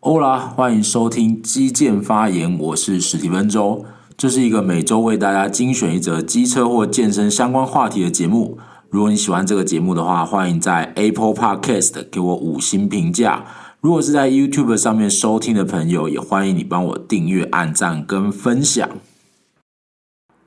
[0.00, 3.84] 欧啦，欢迎收听基建发言，我是史蒂芬周。
[4.16, 8.56] 这是一个每周为大家精选一则机车或健身相关话题的节目。
[8.88, 13.44] 如果你喜欢这个节目的话，欢迎在 Apple Podcast 给我五星评价。
[13.86, 18.90] 如果是在 YouTube 上面收听的朋友，也欢迎你帮我订阅、按赞跟分享。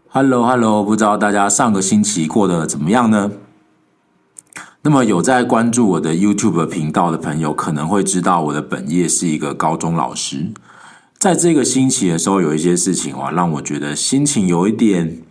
[0.09, 3.31] Hello，Hello，不知道大家上个星期过得怎么样呢？
[4.81, 10.51] 那么有在关注我的 YouTube 频道的朋友，可能会知道我的本业是一个高中老师。
[11.17, 15.21] 在这个星期的时候，有一些事情啊，让我觉得心情有一点，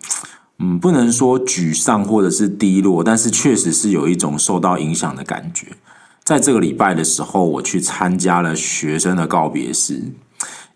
[0.59, 5.67] 嗯，不能说沮丧或者是低落，但是确实是有一种受到影响的感觉。
[6.29, 10.13] 在这个礼拜的时候，我去参加了学生的告别式。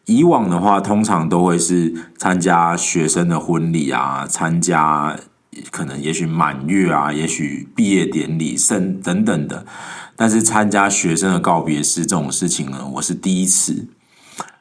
[0.06, 5.14] 以往的话，通常都会是参加学生的婚礼啊，参加。
[5.70, 9.67] 可能也许满月啊，也许毕业典礼、生等等的，
[10.17, 13.89] 但是参加学生的告别式这种事情呢，我是第一次。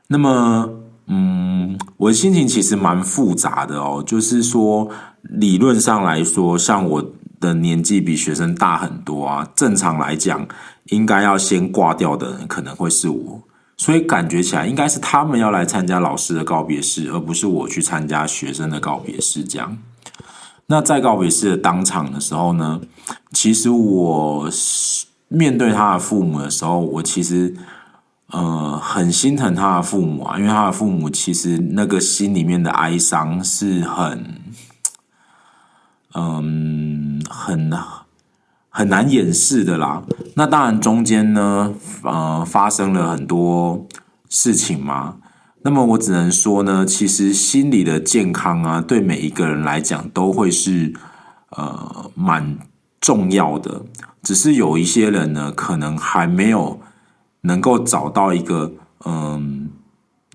[0.10, 0.70] 那么，
[1.08, 4.04] 嗯，我的心情其实蛮复杂的哦。
[4.06, 4.90] 就是说，
[5.22, 10.48] 理论上来说，像我的年纪比学生大很多啊，正常来讲，
[10.86, 13.42] 应该要先挂掉的人可能会是我，
[13.76, 19.78] 所以感觉起来应该是他们要来参加老师的告别式，而不是我去参加学生的告别式这样。
[20.68, 22.80] 那在告别式的当场的时候呢，
[23.34, 24.50] 其实我
[25.28, 27.54] 面对他的父母的时候，我其实
[28.28, 34.40] 呃很心疼他的父母啊，因为他的父母其实那个心里面的哀伤是很
[36.14, 36.91] 嗯
[37.32, 37.72] 很
[38.70, 40.04] 很难掩饰的啦。
[40.36, 41.74] 那当然中间呢，
[42.04, 43.88] 呃发生了很多
[44.30, 45.16] 事情嘛。
[45.64, 50.94] 那么我只能说呢，其实心理的健康啊，对每一个人来讲都会是
[51.52, 52.58] 呃蛮
[53.00, 53.84] 重要的。
[54.24, 56.80] 只是有一些人呢，可能还没有
[57.42, 58.74] 能够找到一个
[59.06, 59.70] 嗯、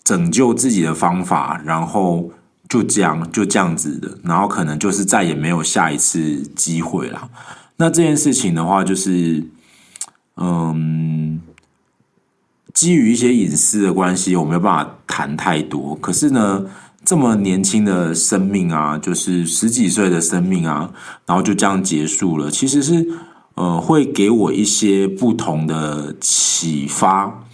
[0.03, 2.31] 拯救自己的方法，然后
[2.69, 7.31] 就这样就这样子的，然后可能就是再也没有下一次机会了。
[7.77, 9.45] 那这件事情的话，就是
[10.37, 11.41] 嗯。
[12.75, 15.95] 基于一些隐私的关系，我没有办法谈太多。
[15.95, 16.67] 可是呢，
[17.03, 20.93] 这么年轻的生命啊，就是十几岁的生命啊，
[21.25, 23.09] 然后就这样结束了，其实是
[23.55, 27.47] 呃，会给我一些不同的启发。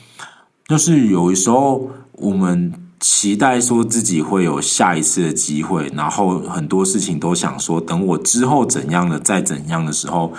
[0.67, 2.73] 就是有的时候我们
[3.03, 10.33] 期待说自己会有下一次的机会，然后很多事情都想说，等我之后怎样的，再怎样的时候。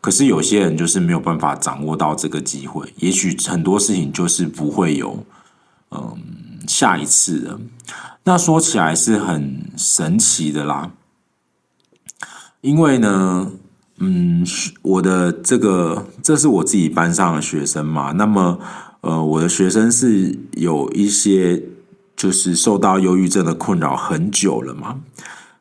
[0.00, 5.24] 可是有些人就是没有办法掌握到这个机会，也许很多事情就是不会有，
[5.90, 6.18] 嗯，
[6.68, 7.58] 下一次的。
[8.24, 10.90] 那说起来是很神奇的啦，
[12.60, 13.50] 因为呢，
[13.98, 14.46] 嗯，
[14.82, 18.60] 我的这个这是我自己班上的学生嘛，那么
[19.00, 21.62] 呃，我的学生是有一些
[22.16, 25.00] 就是受到忧郁症的困扰很久了嘛，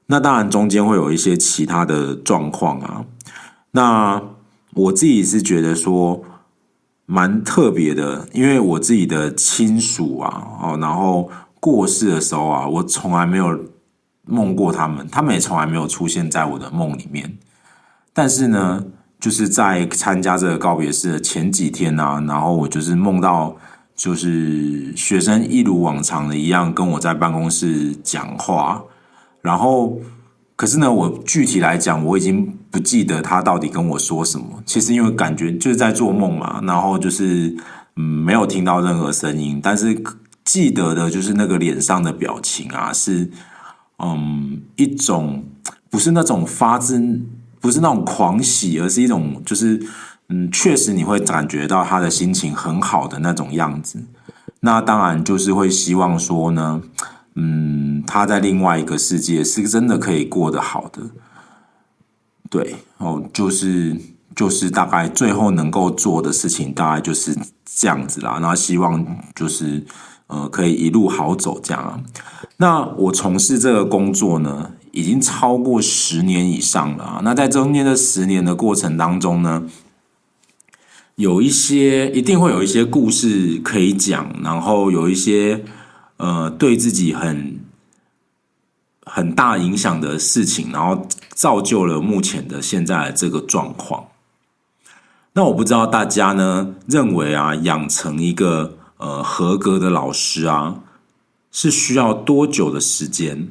[0.05, 3.05] 那当然中间会有一些其他的状况啊。
[3.71, 4.21] 那
[4.73, 6.23] 我自己是觉得说
[7.05, 13.59] 蛮特别的，因为我自己的亲属啊，哦，然后过世的时候啊，我从来没有
[14.25, 17.37] 梦过他们，他们也从来没有出现在我的梦里面。
[18.13, 18.85] 但是呢，
[19.19, 23.55] 就是在参加这个告别式的前几天啊，然后我就是梦到，
[23.95, 28.83] 就是学生一如往常的一样跟我在办公室讲话，
[29.41, 29.99] 然后。
[30.55, 34.61] 可是呢，我具体来讲，我已经不记得他到底跟我说什么。
[34.67, 37.53] 其实因为感觉就是在做梦嘛，然后就是
[37.95, 39.99] 嗯，没有听到任何声音，但是
[40.45, 43.31] 记得的就是那个脸上的表情啊，是
[43.97, 45.43] 嗯一种
[45.89, 47.01] 不是那种发自
[47.59, 49.83] 不是那种狂喜，而是一种就是
[50.33, 54.03] 嗯，确实你会感觉到他的心情很好的那种样子。
[54.61, 56.81] 那当然就是会希望说呢。
[57.35, 61.01] 嗯，他在另外一个世界是真的可以过得好的，
[62.47, 63.99] 对哦，就是
[64.35, 67.35] 就是大概最后能够做的事情，大概就是
[67.65, 68.37] 这样子啦。
[68.39, 69.03] 那希望
[69.33, 69.83] 就是
[70.27, 71.99] 呃，可以一路好走这样啊。
[72.57, 77.21] 那我从事这个工作呢，已经超过十年以上了啊。
[77.23, 79.63] 那在中间的十年的过程当中呢，
[81.15, 85.63] 有一些一定会有一些故事可以讲，然后有一些。
[86.17, 87.59] 呃，对自己很
[89.03, 94.05] 很大影响的事情，然后造就了目前的现在的这个状况。
[95.33, 100.79] 那我不知道大家呢认为啊，养成一个呃合格的老师啊，
[101.51, 103.49] 是需要多久的时间？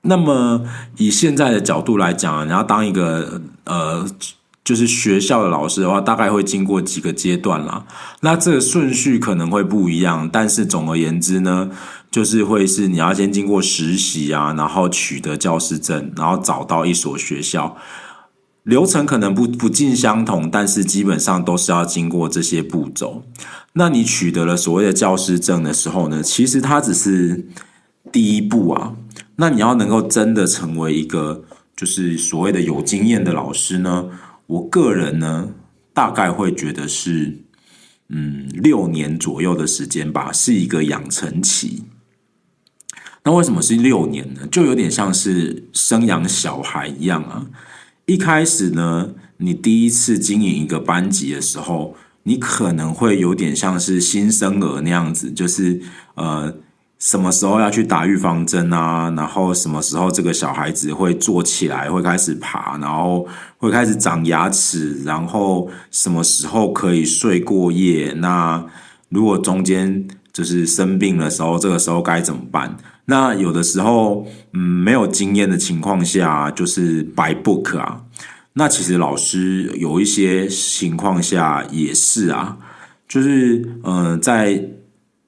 [0.00, 0.66] 那么
[0.96, 4.04] 以现在的角度来讲，你要当一个呃。
[4.64, 7.84] 就是学校的老师的话，大概会经过几个阶段啦。
[8.20, 11.70] 那这个顺序可能会不一样，但是总而言之呢，
[12.10, 17.76] 就是会是你要先经过实习啊，然后取得教师证，然后找到一所学校。
[18.62, 23.24] 流程可能不不尽相同，但是基本上都是要经过这些步骤。
[23.72, 27.48] 那你取得了所谓的教师证的时候呢，其实它只是
[28.12, 28.92] 第一步啊。
[29.34, 31.42] 那你要能够真的成为一个
[31.76, 34.04] 就是所谓的有经验的老师呢？
[34.52, 35.48] 我个人呢，
[35.94, 37.38] 大概会觉得是，
[38.08, 41.84] 嗯，六年左右的时间吧，是一个养成期。
[43.24, 44.46] 那为什么是六年呢？
[44.50, 47.46] 就有点像是生养小孩一样啊。
[48.04, 55.80] 一开始呢，你第一次经营一个班级的时候，你可能会有点像是新生儿那样子，就是
[56.14, 56.54] 呃。
[57.02, 59.12] 什么时候要去打预防针啊？
[59.16, 63.26] 然后什么时候这个小孩子会坐起来，会开始爬，然后
[63.58, 68.12] 会开始长牙齿，然后什么时候可以睡过夜？
[68.18, 68.64] 那
[69.08, 72.76] 如果中间就是生病的时候，这个时候该怎么办？
[73.06, 78.02] 那有的时候，嗯，没有经验的情况下，就是 by book 啊。
[78.52, 82.58] 那其实老师有一些情况下也是啊，
[83.08, 84.64] 就是嗯、在。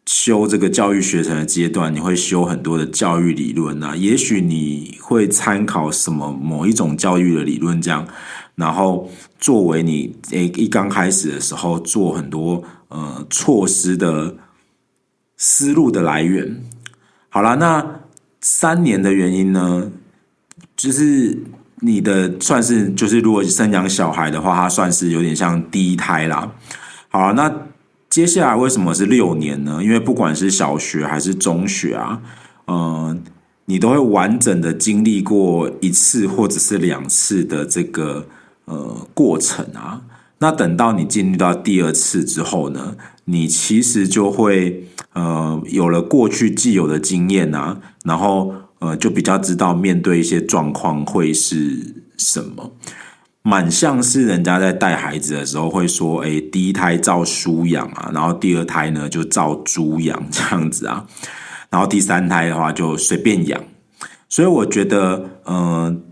[0.07, 8.07] 修这个教育学程的阶段，你会修很多的教育理论啊，也许你会参考什么某一种教育的理论，这样，
[8.55, 14.37] 然后作为你诶一刚开始的时候做很多呃措施的
[15.39, 16.63] 思路的来源。
[17.31, 18.01] 好啦，那
[18.43, 19.91] 三年的原因呢，
[20.77, 21.39] 就是
[21.81, 26.53] 你的算是就是如果生养小孩的话，它算是有点像第一胎啦。
[27.09, 27.74] 好啦，那。
[28.15, 29.83] 接下来为什么是六年呢？
[29.83, 32.23] 因为不管是小学还是中学啊，
[32.69, 33.21] 嗯、
[33.65, 38.29] 你都会完整的经历过一次或者是两次的这个
[38.67, 40.01] 呃过程啊。
[40.39, 52.71] 那等到你进入到第二次之后呢，你其实就会呃有了过去既有的经验啊，然后呃就比较知道面对一些状况会是什么。
[53.47, 61.07] 蛮像是人家在带孩子的时候会说：“哎，第一胎照书养啊，然后第二胎呢就照猪养这样子啊，
[61.69, 63.63] 然后第三胎的话就随便养。”
[64.31, 66.03] 所以我觉得，嗯、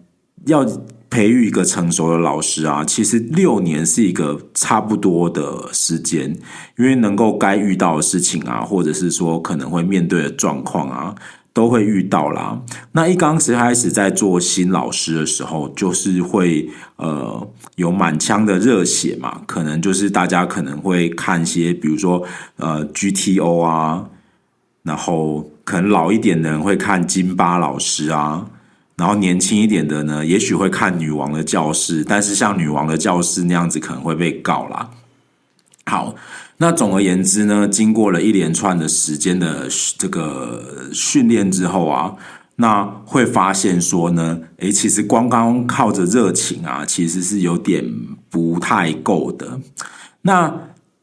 [0.45, 0.67] 要
[1.09, 6.37] 培育一个成熟的老师啊，其实六年是一个差不多的时间，
[6.77, 11.15] 因为能够该遇到的事情啊，或者是说可能会面对的状况啊。
[11.53, 12.61] 都会遇到啦。
[12.93, 17.47] 那一刚开始在做新老师的时候，就是会呃
[17.77, 19.43] 有满腔的热血嘛。
[19.47, 22.23] 可能就是大家可能会看些，比如说
[22.57, 24.09] 呃 GTO 啊，
[24.83, 28.47] 然后可能老一点的人会看金巴老师啊，
[28.97, 32.03] 然后年轻一点的呢，也许会看女王的教室。
[32.03, 34.91] 但是像女王的教室那样子，可能会被告啦。
[35.85, 36.15] 好。
[36.63, 39.67] 那总而言之呢，经过了一连串的时间的
[39.99, 42.15] 这个训练之后啊，
[42.55, 47.85] 那会发现说呢，诶，其实光光靠着热情啊，其实是有点
[48.31, 49.59] 不太够的。
[50.21, 50.55] 那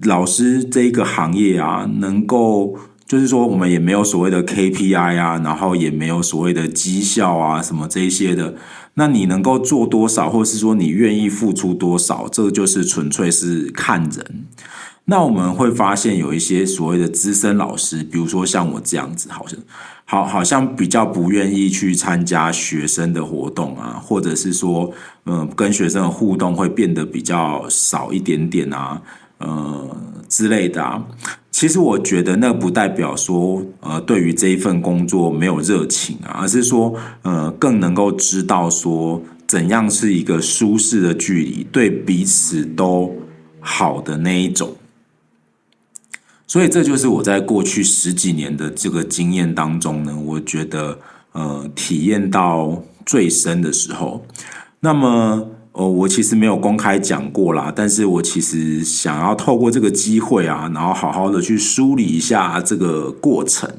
[0.04, 8.56] 老师这一个行业啊，能够就是说，我们也没有所谓的 KPI 啊，然后也没有所谓的绩效啊，什么这一些的。
[8.94, 14.46] 那你能够做多少，或是说你愿意付出多少，这个就是纯粹是看人。
[15.10, 19.60] 那我们会发现有一些所谓的资深老师，比如说像我这样子，好像
[20.06, 24.92] 好好像比较不愿意去参加学生的活动啊，或者是说，
[25.26, 29.02] 嗯，跟学生的互动会变得比较少一点点啊，
[29.40, 29.98] 呃
[30.28, 31.04] 之类的啊。
[31.50, 43.12] 其实我觉得那不代表说，呃，对于这一份工作没有热情啊，而是说，呃，更能够知道说怎样是一个舒适的距离，对彼此都
[43.60, 44.72] 好的那一种。
[46.50, 50.98] 所以这就是我在过去十几年的这个经验当中呢，我觉得
[51.34, 54.26] 呃体验到最深的时候。
[54.80, 63.70] 那么呃，我其实没有公开讲过啦，但是我其实想要透过这个机会啊，然后好好的去梳理一下这个过程。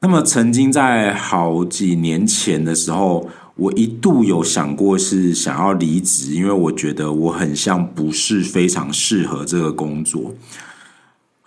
[0.00, 10.34] 那么曾经在好几年前的时候，我一度有想过是想要离职，因为我觉得我很像不是非常适合这个工作。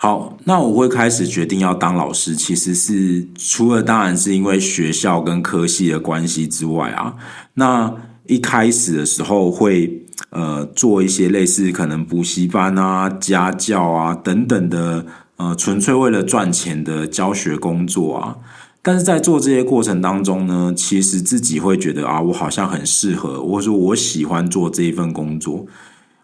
[0.05, 7.15] 好，那我会开始决定要当老师，其实是除了当然是因为学校跟科系的关系之外啊，
[7.55, 7.91] 那
[8.27, 15.03] 一开始的时候会呃做一些类似可能补习班啊、家教啊等等的
[15.37, 18.37] 呃纯粹为了赚钱的教学工作啊。
[18.83, 25.65] 但是在做这些过程当中呢，其实自己会觉得啊，我好像很适合，或者说我喜欢做这一份工作，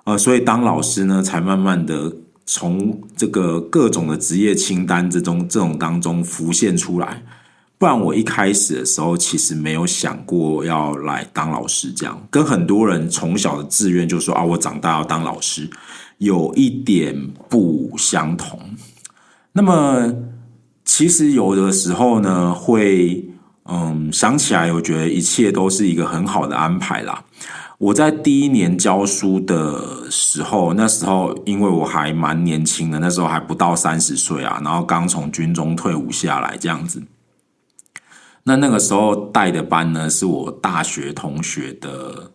[0.03, 2.13] 呃，所以当老师呢，才慢慢的
[2.45, 7.23] 从这个各种的职业清单之中这种当中浮现出来。
[7.77, 15.69] 不然我一开始的时候其实没有想过要来当老师，这样跟很多人从小的志愿就说啊，我长大要当老师，
[16.19, 18.59] 有一点不相同。
[19.53, 20.13] 那么。
[20.83, 23.23] 其实有的时候呢，会
[23.63, 27.23] 嗯想起来，我觉得一切都是一个很好的安排啦。
[27.81, 37.01] 我在第一年教书的时候，那时候因为我还蛮年轻的，那时候还不到三十岁啊，然后刚从军中退伍下来这样子。
[38.43, 42.33] 那那个时候带的班呢，是我大学同学的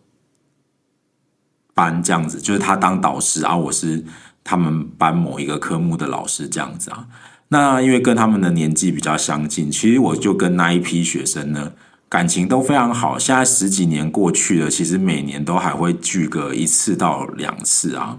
[1.73, 4.03] 班，这样子，就是他当导师啊，我是
[4.43, 7.07] 他们班某一个科目的老师这样子啊。
[7.47, 11.71] 那因为跟他们的年纪比较相近，其实我就跟那一批学生呢
[12.09, 13.19] 感情都非常好。
[13.19, 18.17] 现在十几年过去了，其实每年都还会聚个一次到两次啊。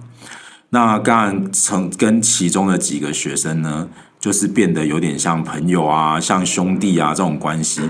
[0.70, 3.88] 那当然，曾跟其中的几个学生呢，
[4.20, 7.80] 就是变得有点像朋友啊，像兄弟啊这种关系。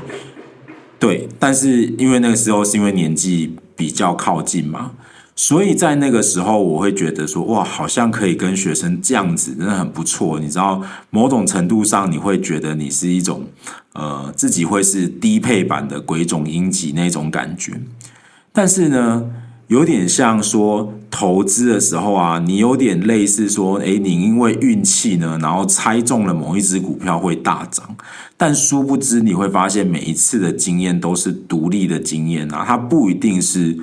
[1.00, 4.92] 对，但是因为那个时候是因为年纪比较靠近嘛。
[5.40, 10.40] 所以在那个时候，我会觉得说，哇，好像可以跟学生这样子，真的很不错。
[10.40, 13.45] 你知道，某种程度上，你会觉得你是一种，
[13.92, 17.80] 呃，自己会是低配版的鬼冢英吉那种感觉。
[18.52, 19.26] 但是呢，
[19.68, 27.97] 有点像说投资的时候啊，你有点类似说，诶，你因为运气呢，然后猜中了某一只股票会大涨，
[28.37, 33.78] 但殊不知你会发现每一次的经验都是独立的经验啊，它不一定是。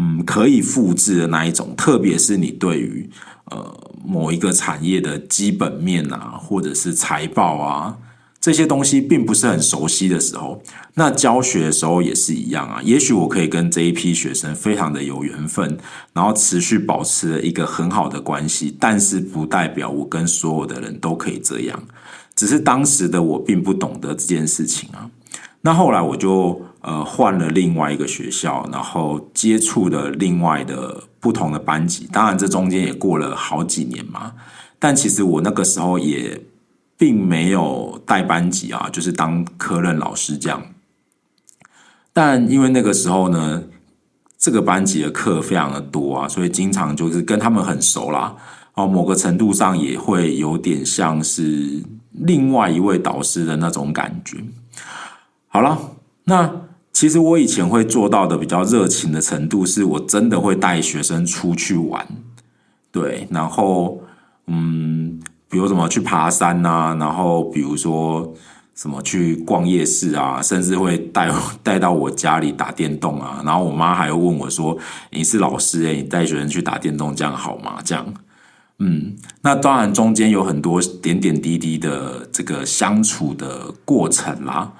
[0.00, 3.06] 嗯，可以复制的那一种，特别是你对于
[3.50, 7.94] 呃某一个产业的基本面啊，或者是财报啊
[8.40, 10.62] 这些东西并不是很熟悉的时候，
[10.94, 12.80] 那教学的时候也是一样啊。
[12.82, 15.76] 也许我可以跟这一批学生非常的有缘分，
[16.14, 21.78] 然后持续保持了一个很好的关系，但是不代表我跟所有的人都可以这样，
[22.34, 25.10] 只是当时的我并不懂得这件事情啊。
[25.60, 26.58] 那后来我就。
[26.82, 32.08] 呃，换了另外一个学校，然后接触了另外的不同的班级。
[32.10, 34.32] 当然，这中间也过了好几年嘛。
[34.78, 36.40] 但其实我那个时候也
[36.96, 40.62] 并没有带班级啊，就是当科任老师这样。
[42.14, 43.64] 但因为那个时候呢，
[44.38, 48.34] 这个班级的课非常的多啊，所以经常就是跟他们很熟啦。
[48.72, 51.82] 哦，某个程度上也会有点像是
[52.12, 54.38] 另外一位导师的那种感觉。
[55.48, 55.78] 好了，
[56.24, 56.69] 那。
[57.00, 62.06] 其实我以前会做到的比较热情的程度，是我真的会带学生出去玩，
[62.92, 64.02] 对，然后
[64.48, 68.34] 嗯，比如什么去爬山啊，然后比如说
[68.74, 71.32] 什么去逛夜市啊，甚至会带
[71.64, 74.76] 带到我家里打电动啊，然后我妈还会问我说
[75.10, 78.12] ：“你是老师诶，你带学生去打电动这样好吗？”这样，
[78.78, 84.70] 嗯，那当然中间有很多点点滴滴的这个相处的过程啦。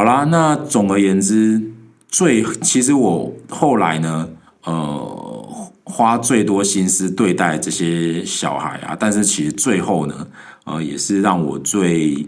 [0.00, 1.60] 好啦，那总而言之，
[2.08, 4.26] 最其实我后来呢，
[4.64, 10.26] 呃，花最多心思对待这些小孩啊，但是其实最后呢，
[10.64, 12.26] 呃，也是让我最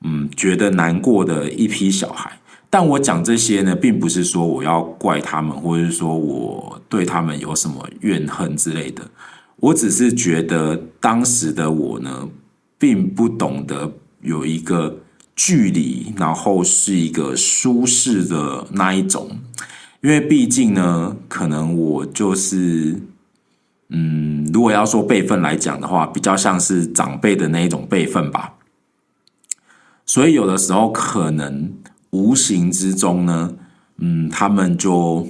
[0.00, 2.36] 嗯觉得难过的一批小孩。
[2.68, 9.08] 但我讲这些呢，并不是说我要怪他们，或者是说我对他们有什么怨恨之类的。
[9.60, 12.28] 我只是觉得当时的我呢，
[12.80, 14.96] 并不懂得有一个。
[15.34, 19.40] 距离，然后是一个舒适的那一种，
[20.02, 23.00] 因为毕竟呢，可能我就是，
[23.88, 28.54] 嗯，如果要说辈分来讲的话，比较像是长辈的那一种辈分吧。
[30.04, 31.72] 所以有的时候可能
[32.10, 33.54] 无形之中呢，
[33.96, 35.26] 嗯，他们就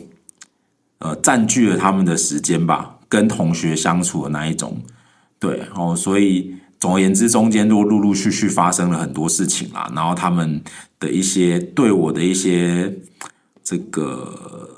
[0.99, 4.83] 呃占据了他们的时间吧，跟同学相处的那一种，
[5.39, 6.57] 对，哦，所以。
[6.83, 10.61] 总而言之，中间都陆陆续续发生了很多事情啦，然后他们
[10.99, 12.93] 的一些对我的一些
[13.63, 14.69] 这个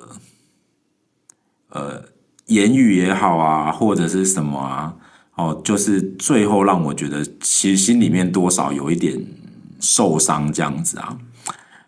[1.71, 2.03] 呃
[2.49, 4.95] 言语也好啊，或者是什么啊，
[5.37, 9.19] 哦，就是最后让我觉得其实心里面多少有一点
[9.81, 11.17] 受伤这样子啊。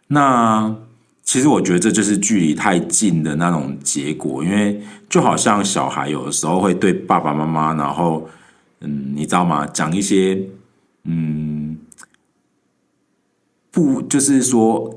[0.06, 0.75] 那
[1.25, 4.80] 其实我觉得这就是距离太近的那种结果，因为
[5.11, 8.26] 就好像小孩有的时候会对爸爸妈妈，然后。
[8.80, 9.66] 嗯，你知道吗？
[9.66, 10.38] 讲一些
[11.04, 11.78] 嗯，
[13.71, 14.95] 不，就是说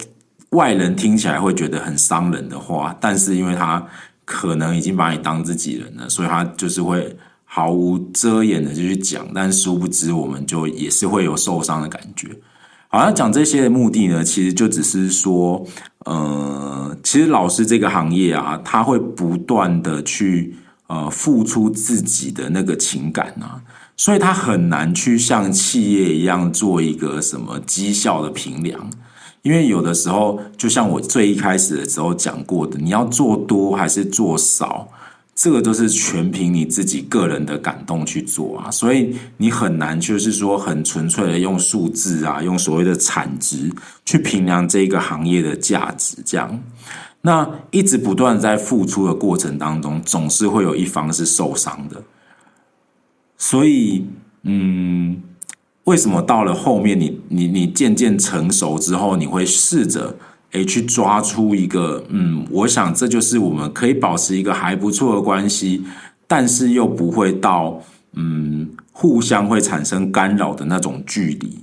[0.52, 3.86] 外人听起来会觉得很伤人的话，但是因为他
[4.26, 12.28] 可能已经把你当自己人了，所以他就是会毫无遮掩的就去讲，但殊不知我们就也是会有受伤的感觉。
[12.90, 15.64] 好，像讲这些的目的呢，其实就只是说，
[16.06, 20.56] 呃，其实老师这个行业啊，他会不断的去
[20.90, 23.62] 呃付出自己的那个情感啊，
[23.96, 28.90] 所以他很难去像企业一样做一个什么绩效的评量，
[29.44, 34.90] 因为有的时候，就像我最一开始的时候讲过的，你要做多还是做少。
[35.42, 43.72] 这个都是全凭你自己个人的感动去做啊，所以你很难就是说很纯粹的用数字啊，用所谓的产值
[44.04, 46.18] 去评量这个行业的价值。
[46.26, 46.62] 这样，
[47.22, 52.02] 那一直不断在付出的过程当中，总是会有一方是受伤的。
[53.38, 54.06] 所以，
[54.44, 55.22] 嗯，
[55.84, 60.16] 为什么到了后面你你你渐渐成熟之后，你会试着？
[60.54, 65.84] 诶，去抓出一个，嗯，我想这就是我们可以保持一个还不错的关系，
[66.26, 67.80] 但是又不会到，
[68.14, 71.60] 嗯，互相会产生干扰的那种距离。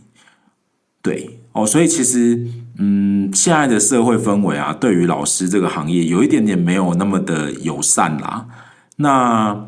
[1.03, 2.47] 对，哦，所以其实，
[2.79, 8.47] 嗯，现在的社会氛围啊，对于老师这个行业有一点点没有那么的友善啦。
[8.97, 9.67] 那。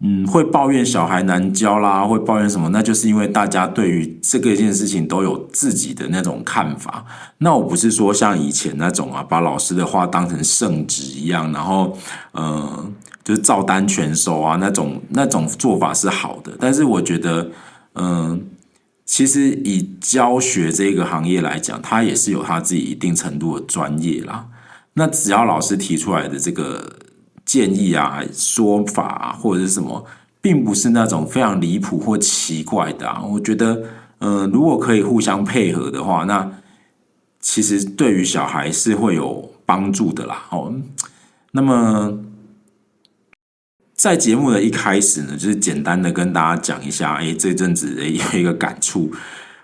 [0.00, 2.68] 嗯，会抱怨小孩难教啦，会抱怨什么？
[2.68, 7.04] 那就是因为大家对于这个一件事情都有自己的那种看法。
[7.38, 11.98] 那我不是说像以前那种啊，把老师的话当成圣旨一样，然后
[12.30, 12.86] 呃，
[13.24, 16.52] 就是照单全收啊，那种那种做法是好的。
[16.60, 17.50] 但是我觉得，
[17.96, 18.40] 嗯、
[19.08, 24.46] 其实以教学这个行业来讲，它也是有它自己一定程度的专业啦。
[24.92, 26.96] 那只要老师提出来的这个。
[27.48, 30.04] 建议啊，说法啊，或者是什么，
[30.38, 33.22] 并不是那种非常离谱或奇怪的啊。
[33.22, 33.84] 我觉得，
[34.18, 36.46] 呃，如果可以互相配合的话，那
[37.40, 40.44] 其实对于小孩是会有帮助的啦。
[40.50, 40.74] 哦，
[41.52, 42.18] 那么
[43.98, 49.12] 在节目的一开始呢，就是简单的跟大家讲一下，哎，这阵子有一个感触，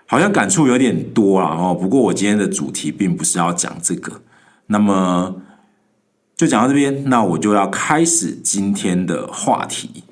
[0.05, 1.55] 好像感触有点多啊。
[1.55, 4.21] 哦，不过我今天的主题并不是要讲这个，
[4.67, 5.41] 那么。
[6.35, 10.03] 就讲到这边，那我就要开始今天的话题。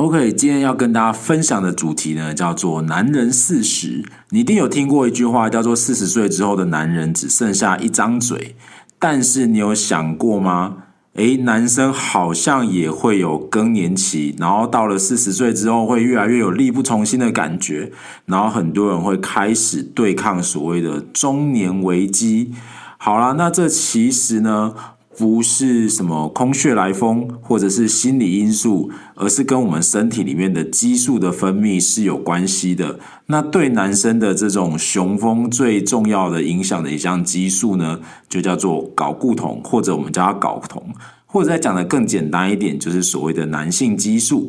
[0.00, 4.02] OK，今天要跟大家分享的主题呢，叫做“男人四十”。
[4.30, 8.56] 你一定有听过一句话，叫做“四十岁之后的男人只剩下一张嘴”。
[8.98, 10.84] 但是你有想过吗？
[11.16, 17.92] 诶，男生好像也会有更年期，然后到了四十岁之后，会越来越有力不从心的感觉，
[18.24, 22.54] 然后很多人会开始对抗所谓的中年危机。
[22.96, 24.74] 好啦，那这其实呢，
[25.20, 32.98] 不是什么空穴来风，或者是心理因素，而是跟我们身体里面的激素的分泌是有关系的。
[33.26, 40.82] 那对男生的这种雄风最重要的影响的一项激素呢，就叫做睾固酮，或者我们叫它睾酮，
[41.26, 44.48] 或者再讲的更简单一点，就是所谓的男性激素。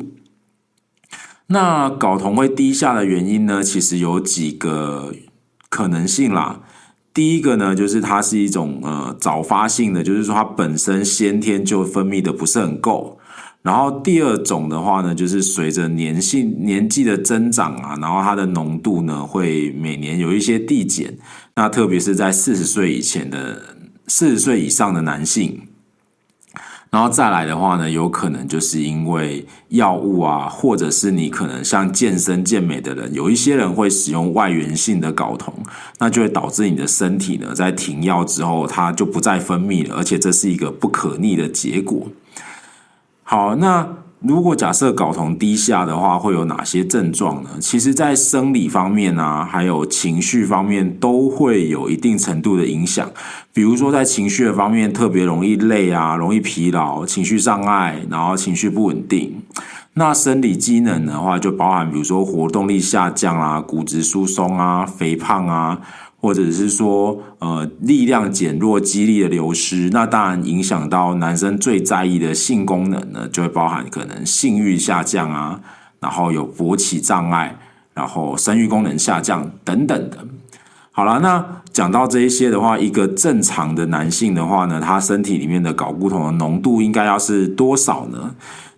[1.48, 5.14] 那睾酮会低下的原因呢，其实有几个
[5.68, 6.62] 可能性啦。
[7.14, 13.18] 第一个呢，就是它是一种呃早发性的，就是说它本身先天就分泌的不是很够。
[13.62, 21.16] 然后第二种的话呢，就是随着年性年纪的增长啊，然后它的浓度呢会每年有一些递减。
[21.54, 23.62] 那特别是在四十岁以前的
[24.08, 25.60] 四十岁以上的男性。
[26.92, 35.54] 然后再来的话呢，有可能就是因为药物啊，或者是你可能像健身健美的人，有一些人会使用外源性的睾酮，
[35.98, 42.08] 那就会导致你的身体呢，在停药之后，它就不再分泌了，而且这是一个不可逆的结果。
[43.24, 43.88] 好，那。
[44.24, 47.50] 如果假设睾酮低下的话，会有哪些症状呢？
[47.60, 53.10] 其实，在生理方面啊，还有情绪方面，都会有一定程度的影响。
[53.52, 59.42] 比如说，在情绪的方面，特别容易累啊，容易疲劳，情绪障碍，然后情绪不稳定。
[59.94, 65.80] 那生理机能的话，就包含比如说活动力下降啊，骨质疏松啊，肥胖啊。
[66.22, 75.60] 或者是说，呃，力量减弱，肌力的流失，那当然影响到男生最在意的性功能呢，就会包含可能性欲下降啊，
[75.98, 77.58] 然后有勃起障碍，
[77.92, 80.18] 然后生育功能下降等等的。
[80.92, 88.32] 好了，那讲到这一些的话，一个正常的男性的话呢，他身体里面的睾固酮的浓度应该要是多少呢？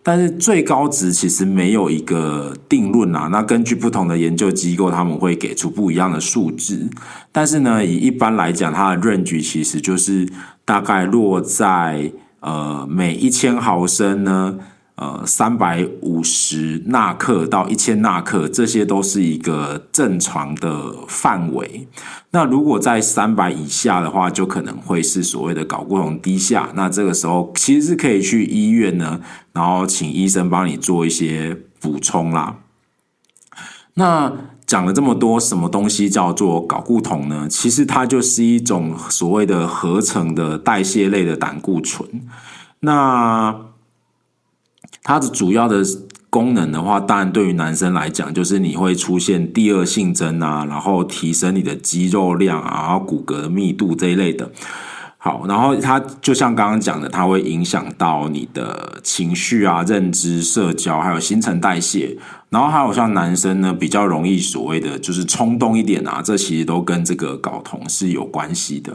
[0.06, 6.86] 但是最高值其实没有一个定论啊，那根据不同的研究机构，他们会给出不一样的数值。
[7.32, 10.28] 但是呢，以一般来讲，它的范围其实就是
[10.66, 14.58] 大概落在呃，每一千毫升呢，
[14.96, 21.88] 呃，三百五十纳克到一千纳克，这些都是一个正常的范围。
[22.30, 26.68] 那如果在三百以下的话，就可能会是所谓的睾固酮低下。
[26.74, 29.20] 那这个时候其实是可以去医院呢，
[29.52, 32.58] 然后请医生帮你做一些补充啦。
[33.94, 34.32] 那
[34.64, 37.48] 讲了这么多，什么东西叫做睾固酮呢？
[37.48, 42.08] 其实它就是一种所谓的合成的代谢类的胆固醇。
[42.80, 43.56] 那
[45.04, 45.84] 它的主要的
[46.30, 54.50] 功能的话，当然对于男生来讲，就是你会出现第二性征啊，然后提升你的肌肉量啊，然后骨骼的密度这一类的。
[55.24, 62.14] 好，然后它就像刚刚讲的，它会影响到你的情绪啊、认知、社交，还有新陈代谢。
[62.50, 68.94] 然后还有像男生呢，比较容易所谓的就是冲动一点啊，这其实都跟这个睾酮是有关系的。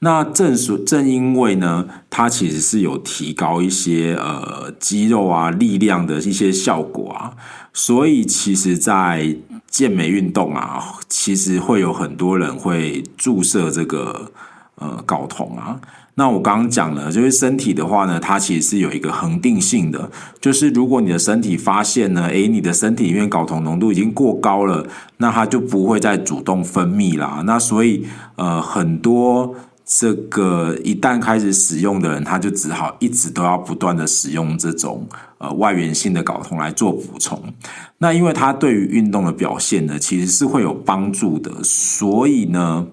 [0.00, 7.32] 那正所正因为呢，它其实是有提高一些呃肌肉啊力量的一些效果啊，
[7.72, 9.36] 所以其实，在
[9.68, 14.32] 健美运动啊，其实会有很多人会注射这个
[14.80, 15.80] 呃睾酮啊。
[16.16, 27.42] 那我刚刚讲了，就是身体的话呢，它其实是有一个恒定性的，就是如果你的身体发现呢，诶，你的身体里面睾酮浓度已经过高了，那它就不会再主动分泌啦。
[27.46, 28.04] 那所以
[28.36, 29.54] 呃，很多
[29.86, 37.40] 这个一旦开始使用的人，他就只好一直都要不断的使用这种呃外源性的睾酮来做补充。
[37.96, 42.86] 那因为它对于运动的表现呢，其实是会有帮助的，所以呢。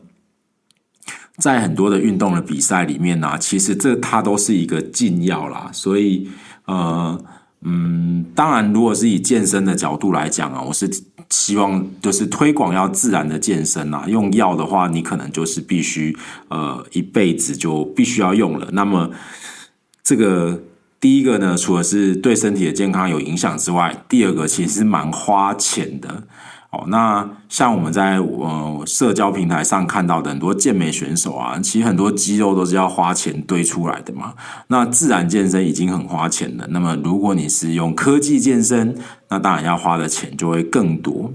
[1.37, 6.27] 在很多的运动的比赛里面呢、其实这它都是一个禁药啦，所以
[6.65, 7.19] 呃
[7.61, 10.89] 嗯，当然如果是以健身的角度来讲啊，我是
[11.29, 16.15] 希望就是推广要自然的健身啊，用药的话，你可能就是必须
[16.49, 18.69] 呃一辈子就必须要用了。
[18.71, 19.11] 那么
[20.03, 20.61] 这个
[20.99, 26.23] 第一个呢，除了是对身体的健康有影响之外，第二个其实是蛮花钱的。
[26.87, 34.33] 那像我们在呃社交平台上看到的很多健美选手啊，其实很多肌肉都是要花钱堆出来的嘛。
[34.67, 38.95] 那自然健身已经很花钱了，那么如果你是用科技健身，
[39.29, 41.31] 那当然要花的钱就会更多。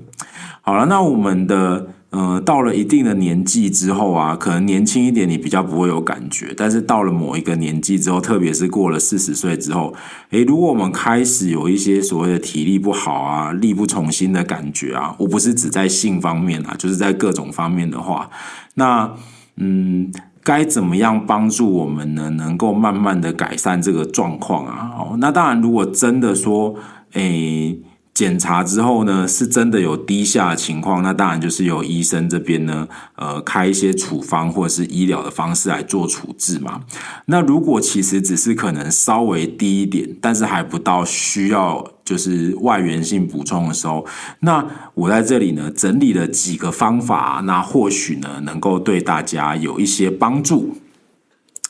[0.60, 1.88] 好了，那我们的。
[2.12, 9.94] 呃，到了一定的年纪之后啊，可能年轻一点你比较不会有感觉，但是到了某一个年纪之后，特别是过了四十岁之后，
[10.28, 18.28] 诶，如果我们开始有一些所谓的体力不好啊、力不从心的感觉啊，我不是指在性方面啊，就是在各种方面的话，
[18.74, 19.10] 那
[19.56, 22.28] 嗯，该怎么样帮助我们呢？
[22.28, 24.90] 能够慢慢的改善这个状况啊？
[24.98, 26.74] 哦，那当然，如果真的说，
[27.14, 27.80] 诶。
[28.14, 36.82] 检查之后呢，是真的有低下的情况，那当然就是由医生这边呢，呃，开一些处方或者是医疗的方式来做处置嘛。
[37.26, 44.06] 那如果其实只是可能稍微低一点，但是还不到需要就是外源性补充的时候，
[44.40, 50.76] 那我在这里呢整理了几个方法，那或许呢能够对大家有一些帮助。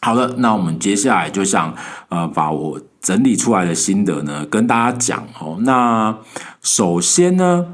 [0.00, 1.74] 好了，那我们接下来就想
[2.09, 2.81] 呃把我。
[3.03, 5.59] 整理出来的心得呢，跟大家讲哦。
[5.62, 6.17] 那
[6.62, 7.67] 首先呢，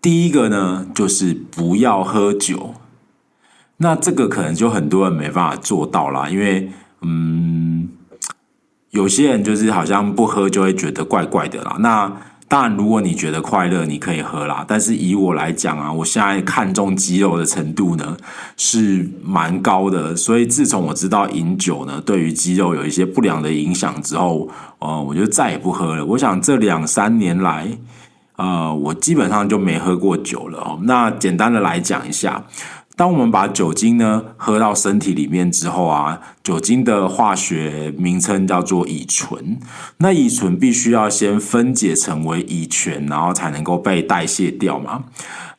[0.00, 2.74] 第一个呢，就是不要喝酒。
[3.78, 7.88] 那这个可能就很多人没办法做到啦，因为嗯，
[8.90, 11.76] 有些人就是好像不喝就会觉得怪怪的啦。
[11.80, 12.16] 那
[12.50, 14.64] 当然，如果你觉得快乐，你可以喝啦。
[14.66, 18.16] 但是以我来讲啊，我现在看重肌肉的程度呢
[18.56, 20.16] 是蛮高的。
[20.16, 24.48] 所以自从我知道饮酒呢对于肌肉有一些不良的影响之后，
[24.80, 26.04] 呃，我就再也不喝了。
[26.04, 27.68] 我想这两三年来，
[28.34, 30.80] 呃，我基本上就没喝过酒了哦。
[30.82, 32.44] 那简单的来讲一下。
[33.00, 39.58] 当我们把酒精呢喝到身体里面之后啊，酒精的化学名称叫做乙醇。
[39.96, 45.04] 那乙醇必须要先分解成为乙醛，然后才能够被代谢掉嘛。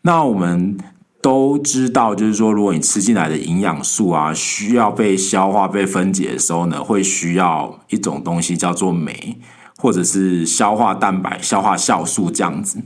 [0.04, 0.78] 那我们
[1.20, 9.40] 都知道，就是说，如果你吃进来的营养素啊，需要被消化、被分解的时候呢，会需要一种东西叫做酶，
[9.80, 12.80] 或者是消化蛋白、消化酵素这样子。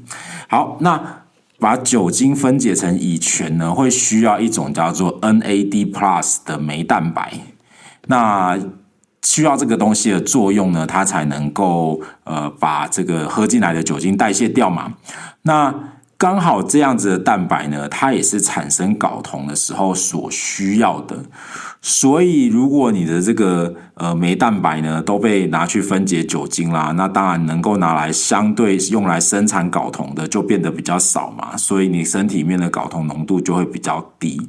[0.48, 1.25] 好，那。
[1.60, 7.32] 把酒精分解成乙醛呢，会需要一种叫做 NAD plus 的酶蛋白。
[8.08, 8.60] 那
[9.24, 14.94] 需要这个东西的作用呢，它才能够呃把这个喝进来的酒精代谢掉嘛。
[15.42, 15.74] 那
[16.18, 21.18] 刚好这样子的蛋白呢，它也是产生睾酮的时候所需要的。
[21.88, 31.56] 所以，如果你的这个呃酶蛋白呢都被拿去分解酒精啦，那当然能够拿来相对用来生产睾酮的就变得比较少嘛。
[31.56, 34.42] 所以你身体里面的睾酮浓度就会比较低。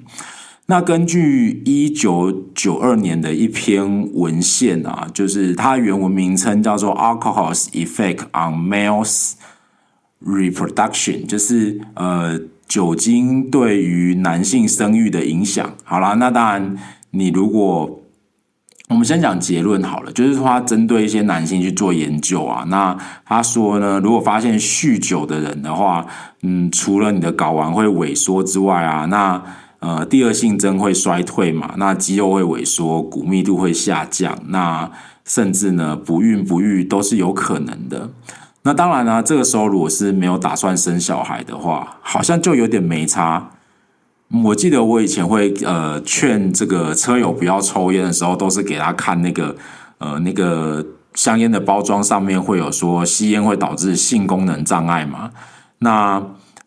[0.64, 9.33] 那根据一九九二年的一篇文献啊，就是它原文名称叫做《Alcohol's Effect on Males
[10.25, 15.75] Reproduction》，就是呃酒精对于男性生育的影响。
[15.85, 16.77] 好啦，那当然，
[17.16, 18.00] 你如果
[18.88, 26.07] 我们先讲结论好了，就是说他针对一些男性去做研究啊，那他说呢，如果发现酗酒的人的话，
[26.42, 29.42] 嗯，除了你的睾丸会萎缩之外啊，那
[29.81, 31.74] 呃，第二性征会衰退嘛？
[31.79, 34.90] 那肌肉会萎缩，骨密度会下降，那
[35.24, 38.11] 甚至呢，不孕不育都是有可能的。
[38.62, 43.50] 那当然呢、啊，这个时候如果是没有打算生小孩的话，好像就有点没差。
[44.45, 49.57] 我记得我以前会呃劝这个车友不要抽烟的时候，都是给他看那个
[49.99, 50.85] 呃那个
[51.15, 55.31] 香烟的包装上面会有说吸烟会导致性功能障碍嘛？
[55.79, 56.23] 那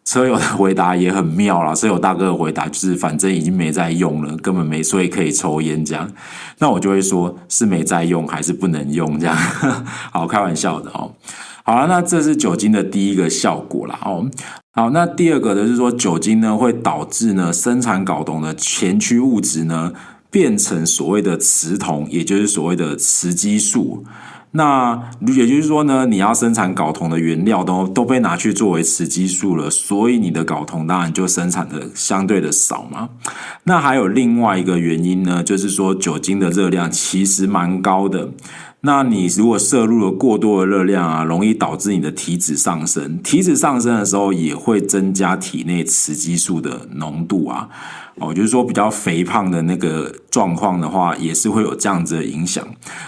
[0.06, 6.10] 车友的回答也很妙啦，车友大哥的回答就是反正已经没在用了，根本没所以可以抽烟这样。
[6.60, 9.36] 那我就会说是没在用还是不能用这样？
[10.12, 11.12] 好，开玩笑的哦。
[11.70, 14.28] 好了，那这是酒精的第一个效果啦哦。
[14.72, 19.94] 好，那第二个呢，是说酒精呢会导致呢生产睾酮的前驱物质呢
[20.32, 24.04] 变成所谓的雌酮，也就是所谓的雌激素。
[24.54, 33.10] 那也就是说呢，你要生产睾酮的原料都都被拿去作为雌激素了，所以你的睾酮当然就生产的相对的少嘛。
[33.66, 38.28] 那还有另外一个原因呢，就是说酒精的热量其实蛮高的。
[38.82, 43.22] 那你如果摄入了过多的热量啊，容易导致你的体脂上升。
[43.22, 47.68] 体脂上升的时候，也会增加体内雌激素的浓度啊。
[48.16, 52.66] 哦，就是说比较肥胖的那个状况的话，也是会有这样子的影响。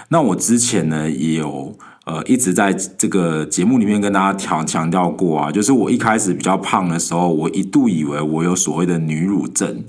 [0.10, 1.74] 那我之前呢，也有
[2.06, 9.86] 呃一直在这个节目里面跟大家强强调过啊，就是我一开始比较胖的时候，我一度以为我有所谓的女乳症。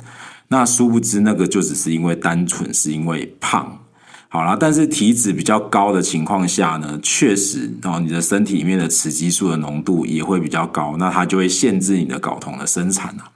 [0.49, 3.79] 那殊不知那个就只是因为单纯是因为胖。
[4.33, 13.29] 好啦，但是体脂比较高的情况下呢，确实哦，你的身体里面的雌激素的浓度也会比较高，那它就会限制你的睾酮的生产啊。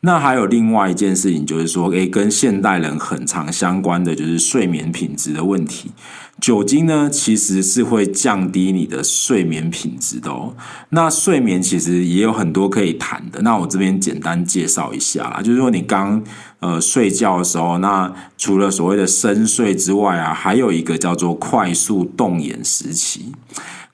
[0.00, 5.90] 那还有另外一件事情，就是说，诶，跟现代人很常相关的就是睡眠品质的问题。
[6.38, 10.54] 酒精呢，其实是会降低你的睡眠品质的哦。
[10.90, 13.40] 那睡眠其实也有很多可以谈的。
[13.40, 16.22] 那我这边简单介绍一下啦，就是说你刚
[16.60, 23.32] 呃睡觉的时候，那除了所谓的深睡之外啊，还有一个叫做快速动眼时期。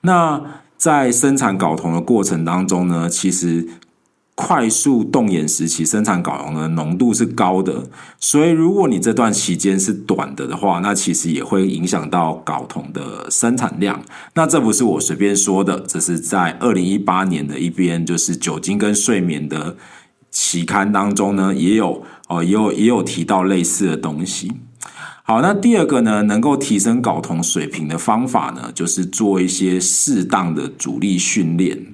[0.01, 0.41] 那
[0.77, 3.65] 在生产睾酮的过程当中呢，其实
[4.35, 7.83] 快速动眼时期生产睾酮的浓度是高的，
[8.19, 14.03] 所以如果你这段期间是短的的话，那其实也会影响到睾酮的生产量。
[14.33, 19.77] 那这不是我随便说的，这是在二零一八年的一篇就是酒精跟睡眠的
[20.31, 24.51] 期刊当中呢，也有哦，也有也有提到类似的东西。
[25.21, 31.92] 好，那第二个呢，能够提升睾酮水平的方法呢，就是做一些适当的阻力训练。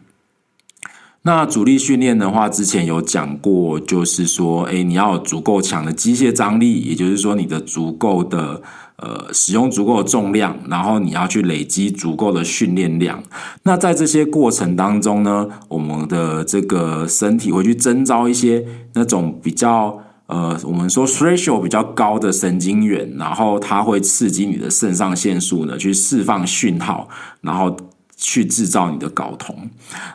[1.23, 8.62] 那阻力训练的话，之前有讲过，就是说，诶，你要有足够强的机械张力，也就是说，你的足够的
[8.95, 13.21] 呃，使用足够的重量，然后你要去累积足够的训练量。
[13.63, 27.10] 那在这些过程当中呢，我们的这个身体会去征召一些那种比较呃，我们说 threshold 比较高的神经元，然后它会刺激你的肾上腺素呢，去释放讯号，
[27.41, 27.75] 然后。
[28.21, 29.55] 去制造你的睾酮，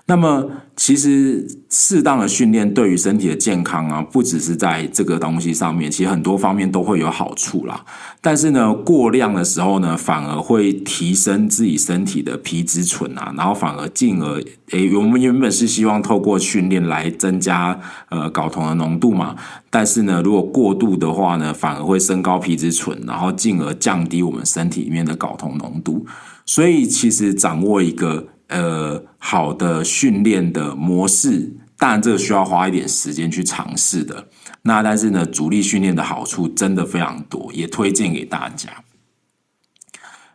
[0.05, 7.83] 那么其实适当的训练对于身体的健康啊，不只是在这个东西上面，其实很多方面都会有好处啦。
[8.21, 14.39] 但是呢，过量的时候呢，反而会提升自己身体的皮质醇啊，然后反而进而，
[14.73, 19.35] 诶，我们原本是希望透过训练来增加呃睾酮的浓度嘛，
[19.71, 26.07] 但是呢，如果过度的话呢，反而会升高皮质醇，然后进而降低我们身体里面的睾酮浓度。
[26.47, 34.29] 所以，其实掌握一个呃好的训练的模式，当然这个需要花一点时间去尝试的。
[34.63, 38.69] 那但是呢，阻力训练的好处真的非常多，也推荐给大家。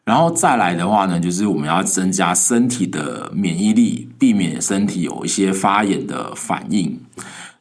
[0.04, 7.00] 然后再来的话呢，就是我们要增加身体的免疫力，避免身体有一些发炎的反应。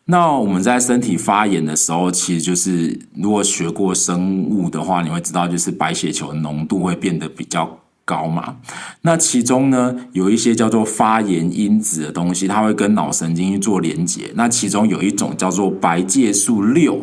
[0.07, 7.79] 那我们在身体发炎的时候，其实就是如果学过生物的话，你会知道，就是白血球浓度会变得比较
[8.09, 8.57] 高嘛？
[9.03, 14.33] 那其中呢，有一些叫做发炎因子的东西，它会跟脑神经去做连接。
[14.35, 16.99] 那其中有一种叫做白介素六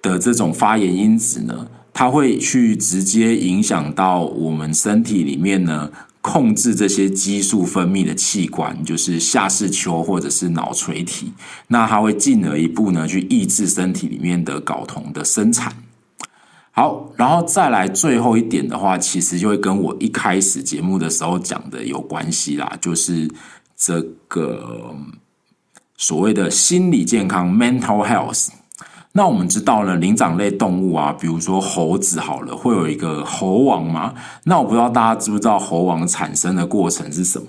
[0.00, 5.90] 的这种发炎因子呢，它会去直接影响到我们身体里面呢
[6.22, 11.32] 控制这些激素分泌的器官，就是下视丘或者是脑垂体。
[11.68, 15.72] 那它会进而一步呢，去抑制身体里面的睾酮的生产。
[16.80, 23.30] 好，然后再来最后一点的话，其实就会跟我一开始节目的时候讲的有关系啦，就是
[23.76, 24.94] 这个
[25.98, 28.48] 所谓的心理健康 （mental health）。
[29.12, 34.14] 那我们知道呢，灵长类动物啊，比如说猴子好了，会有一个猴王嘛。
[34.44, 37.48] 那我不知道大家知不知道猴王产生的过程是什么？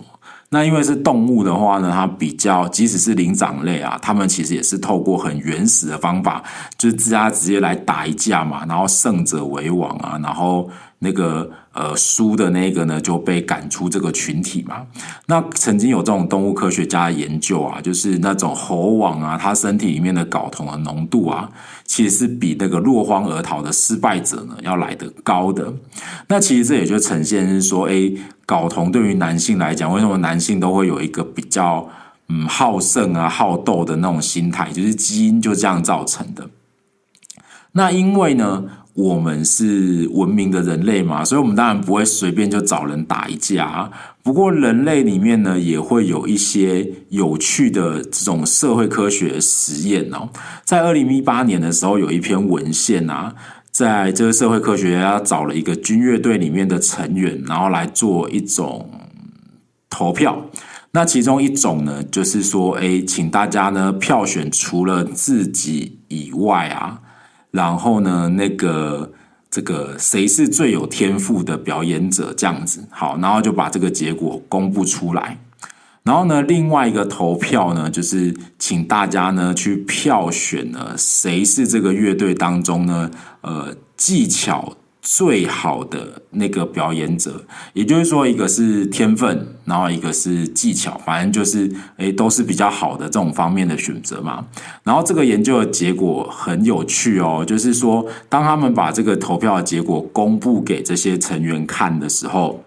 [0.51, 6.43] 那因为是动物的话呢，它比较，即使是灵长类啊，它们其实也是透过很原始的方法，
[6.77, 11.49] 就是自家直接来打一架嘛，然后胜者为王啊，然后那个。
[11.73, 14.85] 呃，输的那个呢就被赶出这个群体嘛。
[15.27, 21.49] 那曾经有这种动物科学家的研究啊，就是那种猴王啊，它身体里面的睾酮的浓度啊，
[21.85, 25.73] 其实是比那个落荒而逃的失败者呢要来得高的。
[26.27, 27.93] 那其实这也就呈现是说，哎，
[28.45, 31.87] 睾酮对于男性来讲，为什么男性都会有一个比较
[32.27, 36.49] 嗯好胜啊、好斗的那种心态，就是基因就这样造成的。
[37.73, 43.89] 那因为呢，我们是文明的人类嘛，所以我们当然不会随便就找人打一架。
[44.21, 50.29] 不过，人类里面呢，也会有一些有趣的这种社会科学实验哦。
[50.65, 53.33] 在二零一八年的时候，有一篇文献啊，
[53.71, 58.89] 在这个社会科学家找了一个军乐队里面的成员，然后来做一种
[59.89, 60.49] 投票。
[60.91, 66.99] 那其中一种呢，就是说，哎，请大家呢票选除了自己以外啊。
[67.51, 69.11] 然后呢，那个
[69.49, 72.33] 这个谁是最有天赋的表演者？
[72.33, 75.37] 这样子好，然后就把这个结果公布出来。
[76.03, 83.11] 然后呢，另外一个投票呢，就是请大家呢去票选呢，谁是这个乐队当中呢，
[83.41, 84.75] 呃，技巧。
[85.01, 94.45] 最好的那个表演者，也就是说，一个是天分，然后一个是技巧，反正就是诶，都是比较好的这种方面的选择嘛。
[94.83, 102.63] 然后这个研究的结果很有趣哦，就是说，当他们把这个投票的结果公布给这些成员看的时候，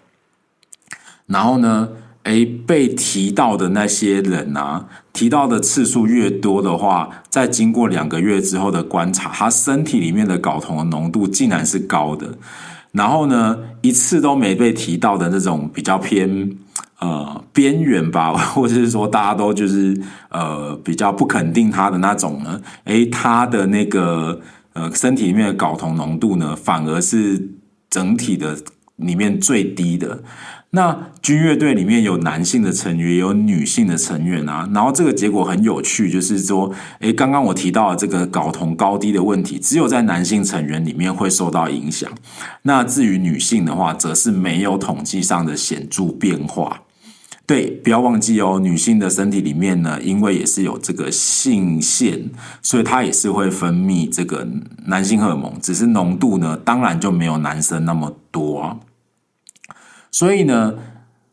[1.27, 1.89] 然后呢，
[2.25, 12.27] 诶，被提到的那些人啊，提到的次数越多的话，在经过两个月之后的观察，他身体里面的睾酮的浓度竟然是高的。
[12.93, 16.51] 然后呢，一次都没被提到的那种比较偏
[17.01, 24.41] 呃边缘吧， 或者是说大家都就是呃比较不肯定他的那种呢，诶，他的那个
[24.73, 27.51] 呃身体里面的睾酮浓度呢，反而是
[27.91, 28.57] 整体的
[28.97, 30.23] 里面最低的。
[30.75, 34.69] 那军乐队里面有男性的成员，有女性的成员啊。
[34.75, 42.11] 然后这个结果很有趣，就是说，诶，刚刚我提到的这个睾酮高低的问题，只有在男性成员里面会受到影响。
[42.63, 46.83] 那至于女性的话，则是没有统计上的显著变化。
[47.47, 52.31] 对，不要忘记哦，女性的身体里面呢，因为也是有这个性腺，
[52.63, 54.45] 所以它也是会分泌这个
[54.87, 58.81] 男性荷尔蒙，只是浓度呢，当然就没有男生那么多。
[60.15, 60.75] 所以呢，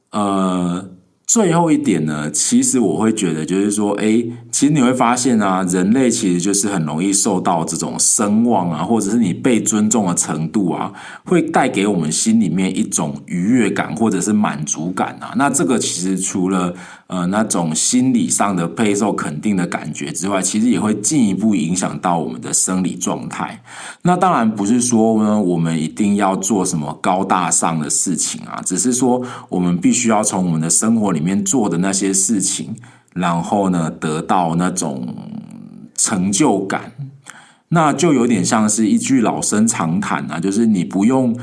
[0.10, 0.89] 呃，
[1.28, 10.91] 最后一点呢，其实我会觉得就是说，哎，其实你会发现啊，人类其实就是很容易受到这种声望啊，或者是你被尊重的程度啊，
[11.24, 15.34] 会带给我们心里面一种愉悦感或者是满足感啊。
[15.36, 16.74] 那这个其实除了
[17.12, 23.62] 呃，那种心理上的备受肯定的感觉之外，其实也会进一步影响到我们的生理状态。
[24.04, 32.74] 那当然不是说呢，我们一定要做什么高大上的事情啊，只是说我们必须要从我们的生活里面做的那些事情，
[33.13, 35.13] 然后呢，得到那种
[35.95, 36.93] 成就感。
[37.67, 41.38] 那就有点像是一句老生常谈啊，就是你不用。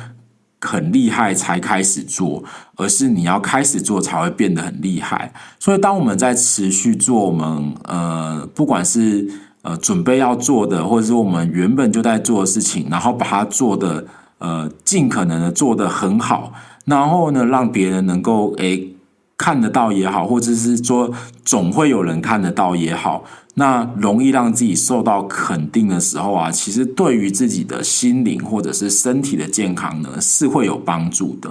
[0.60, 2.42] 很厉害才开始做，
[2.76, 5.32] 而是你要开始做才会变得很厉害。
[5.58, 9.28] 所以，当我们在持续做我们呃，不管是
[9.62, 14.04] 呃准备要做的，或者是我们原本就在做的事情，然后把它做的
[14.38, 16.52] 呃尽可能的做得很好，
[16.84, 18.94] 然后呢，让别人能够诶
[19.38, 21.10] 看得到也好，或者是说
[21.44, 23.24] 总会有人看得到也好。
[23.54, 31.50] 那容易让自己受到肯定的时候啊，其实对于自己的心灵或者是身体的健康呢，是会有帮助的。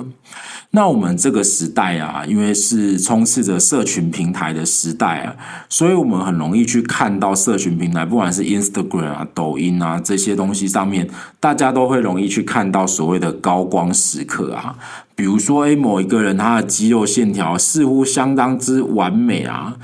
[0.77, 5.35] 那我们这个时代啊，因为是充斥着社群平台的时代啊，
[5.67, 11.09] 所以我们很容易去看到社群平台，不管是 Instagram 啊、抖音啊这些东西上面，
[11.39, 14.75] 大家都会容易去看到所谓的高光时刻啊，
[15.15, 19.77] 比如说诶，某一个人他的肌肉线条似乎相当之完美啊。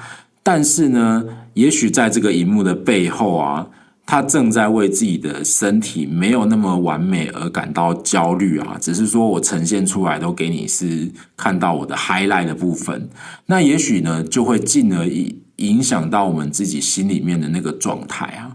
[0.44, 1.24] 但是呢，
[1.56, 3.66] 也许在这个荧幕的背后啊，
[4.06, 13.10] 他正在为自己的身体没有那么完美而感到焦虑啊，只是说我呈现出来都给你是看到我的 highlight 的部分，
[13.46, 18.52] 那也许呢就会进而影影响到我们自己心里面的那个状态啊，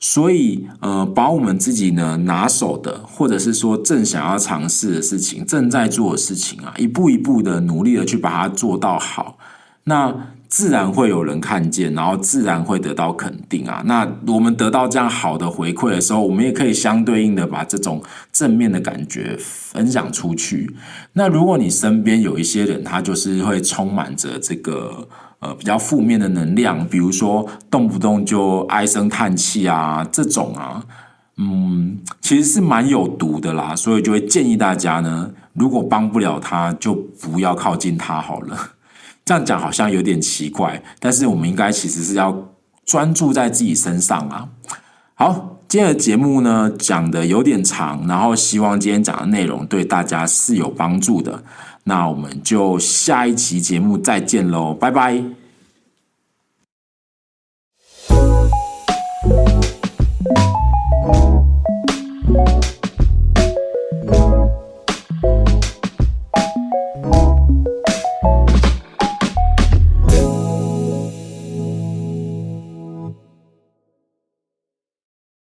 [0.00, 9.36] 所以呃，把我们自己呢拿手的，或者是说正想要尝试的事情，正在做的事情啊，一步一步的努力的去把它做到好，
[9.84, 10.32] 那。
[10.56, 13.82] 自然会有人看见，然后自然会得到肯定啊。
[13.84, 18.02] 那我们得到这样好的回馈的时候，我们也可以相对应的把这种
[18.32, 20.74] 正面的感觉分享出去。
[21.12, 25.06] 那如果你身边有一些人，他就是会充满着这个
[25.40, 30.82] 呃比较负面的能量，比如说动不动就唉声叹气啊，这种啊，
[31.36, 33.76] 嗯，其实是蛮有毒的啦。
[33.76, 38.56] 所以就会建议大家呢，如果帮不了他，就不要靠近他好了。
[39.26, 42.48] 这样讲好像有点奇怪，但是我们应该其实是要
[42.84, 44.48] 专注在自己身上啊。
[45.14, 51.42] 好，今天的节目呢讲的有点长，然后希望今天讲的内容对大家是有帮助的。
[51.82, 55.24] 那我们就下一期节目再见喽，拜拜。